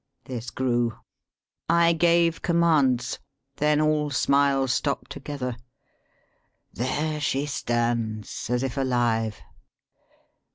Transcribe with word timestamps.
This 0.25 0.49
grew; 0.49 0.95
I 1.69 1.93
gave 1.93 2.41
com 2.41 2.61
mands; 2.61 3.19
Then 3.57 3.79
all 3.79 4.09
smiles 4.09 4.73
stopped 4.73 5.11
together. 5.11 5.55
There 6.73 7.21
she 7.21 7.45
stands 7.45 8.49
As 8.49 8.63
if 8.63 8.77
alive. 8.77 9.39